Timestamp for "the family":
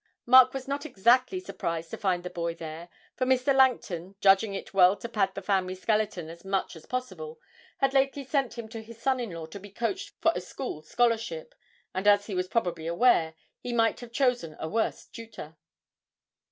5.35-5.75